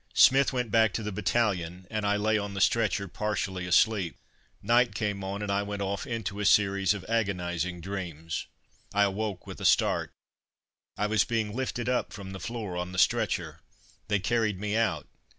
[0.15, 4.17] Smith went back to the battalion, and I lay on the stretcher, partially asleep.
[4.59, 8.47] Night came on and I went off into a series of agonizing dreams.
[8.95, 10.09] I awoke with a start.
[10.97, 13.59] I was being lifted up from the floor on the stretcher.
[14.07, 15.07] They carried me out.